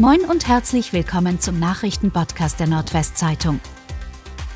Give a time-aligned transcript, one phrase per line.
[0.00, 3.60] Moin und herzlich willkommen zum Nachrichtenpodcast der Nordwestzeitung.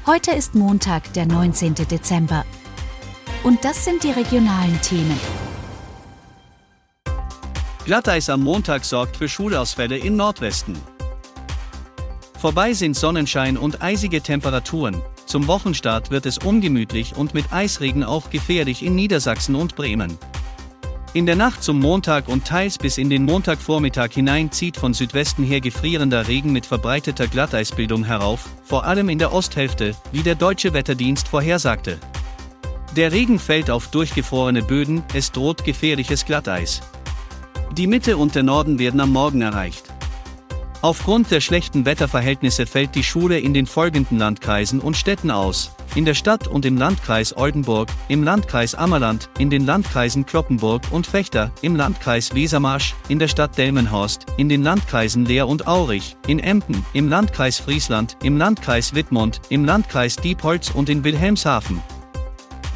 [0.05, 1.77] Heute ist Montag, der 19.
[1.77, 2.45] Dezember.
[3.45, 5.21] Und das sind die regionalen Themen.
[7.85, 10.77] Glatteis am Montag sorgt für Schulausfälle im Nordwesten.
[12.37, 15.01] Vorbei sind Sonnenschein und eisige Temperaturen.
[15.27, 20.19] Zum Wochenstart wird es ungemütlich und mit Eisregen auch gefährlich in Niedersachsen und Bremen.
[21.19, 25.43] In der Nacht zum Montag und teils bis in den Montagvormittag hinein zieht von Südwesten
[25.43, 30.75] her gefrierender Regen mit verbreiteter Glatteisbildung herauf, vor allem in der Osthälfte, wie der deutsche
[30.75, 31.99] Wetterdienst vorhersagte.
[32.95, 36.83] Der Regen fällt auf durchgefrorene Böden, es droht gefährliches Glatteis.
[37.73, 39.93] Die Mitte und der Norden werden am Morgen erreicht.
[40.81, 46.05] Aufgrund der schlechten Wetterverhältnisse fällt die Schule in den folgenden Landkreisen und Städten aus, in
[46.05, 51.51] der Stadt und im Landkreis Oldenburg, im Landkreis Ammerland, in den Landkreisen Kloppenburg und Fechter,
[51.63, 56.87] im Landkreis Wesermarsch, in der Stadt Delmenhorst, in den Landkreisen Leer und Aurich, in Emden,
[56.93, 61.83] im Landkreis Friesland, im Landkreis Wittmund, im Landkreis Diepholz und in Wilhelmshaven.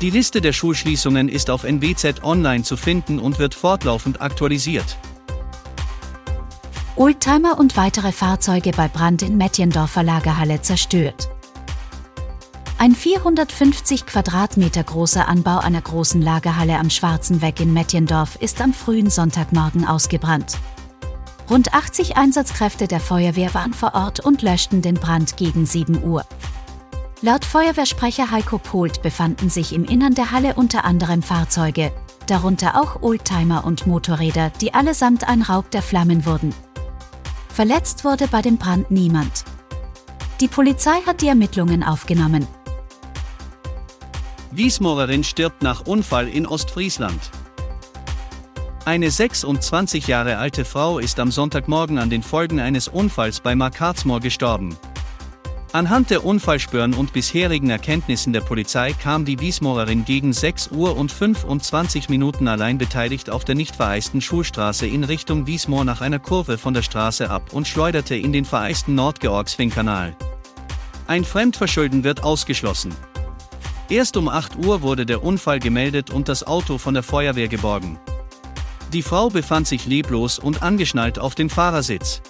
[0.01, 4.99] Die Liste der Schulschließungen ist auf NWZ Online zu finden und wird fortlaufend aktualisiert.
[7.03, 11.31] Oldtimer und weitere Fahrzeuge bei Brand in Mettjendorfer Lagerhalle zerstört.
[12.79, 18.73] Ein 450 Quadratmeter großer Anbau einer großen Lagerhalle am Schwarzen Weg in Mettjendorf ist am
[18.73, 20.59] frühen Sonntagmorgen ausgebrannt.
[21.51, 26.25] Rund 80 Einsatzkräfte der Feuerwehr waren vor Ort und löschten den Brand gegen 7 Uhr.
[27.21, 31.91] Laut Feuerwehrsprecher Heiko Polt befanden sich im Innern der Halle unter anderem Fahrzeuge,
[32.29, 36.55] darunter auch Oldtimer und Motorräder, die allesamt ein Raub der Flammen wurden.
[37.53, 39.45] Verletzt wurde bei dem Brand niemand.
[40.41, 42.47] Die Polizei hat die Ermittlungen aufgenommen.
[44.53, 47.21] Wiesmorerin stirbt nach Unfall in Ostfriesland.
[48.87, 54.21] Eine 26 Jahre alte Frau ist am Sonntagmorgen an den Folgen eines Unfalls bei Markartsmoor
[54.21, 54.77] gestorben.
[55.75, 61.11] Anhand der Unfallspuren und bisherigen Erkenntnissen der Polizei kam die Wiesmorerin gegen 6 Uhr und
[61.11, 66.59] 25 Minuten allein beteiligt auf der nicht vereisten Schulstraße in Richtung Wiesmoor nach einer Kurve
[66.59, 70.15] von der Straße ab und schleuderte in den vereisten Nordgeorgsfing-Kanal.
[71.07, 72.95] Ein Fremdverschulden wird ausgeschlossen.
[73.89, 77.99] Erst um 8 Uhr wurde der Unfall gemeldet und das Auto von der Feuerwehr geborgen.
[78.93, 82.21] Die Frau befand sich leblos und angeschnallt auf dem Fahrersitz.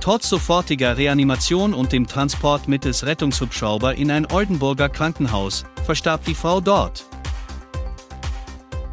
[0.00, 6.62] Trotz sofortiger Reanimation und dem Transport mittels Rettungshubschrauber in ein Oldenburger Krankenhaus verstarb die Frau
[6.62, 7.04] dort.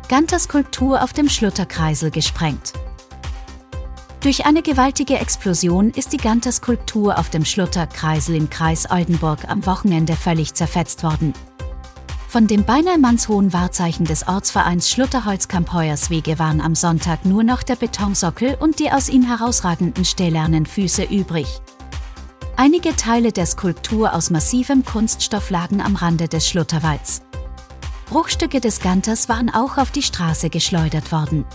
[0.10, 2.74] Ganters Skulptur auf dem Schlutterkreisel gesprengt.
[4.20, 9.66] Durch eine gewaltige Explosion ist die Ganter Skulptur auf dem Schlutterkreisel im Kreis Oldenburg am
[9.66, 11.34] Wochenende völlig zerfetzt worden.
[12.28, 17.78] Von dem beinahe mannshohen Wahrzeichen des Ortsvereins Schlutterholzkamp Heuerswege waren am Sonntag nur noch der
[17.78, 21.48] Betonsockel und die aus ihm herausragenden stählernen Füße übrig.
[22.58, 27.22] Einige Teile der Skulptur aus massivem Kunststoff lagen am Rande des Schlutterwalds.
[28.10, 31.46] Bruchstücke des Ganters waren auch auf die Straße geschleudert worden.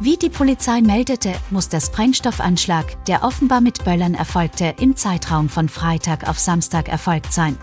[0.00, 5.68] Wie die Polizei meldete, muss der Sprengstoffanschlag, der offenbar mit Böllern erfolgte, im Zeitraum von
[5.68, 7.56] Freitag auf Samstag erfolgt sein.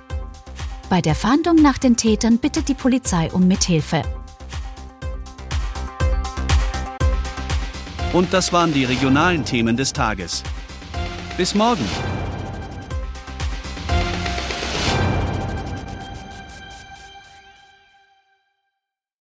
[0.88, 4.03] Bei der Fahndung nach den Tätern bittet die Polizei um Mithilfe.
[8.13, 10.44] Und das waren die regionalen Themen des Tages.
[11.38, 11.85] Bis morgen.